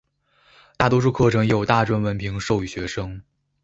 [0.77, 3.21] 大多数课程也有大专文凭授予学生。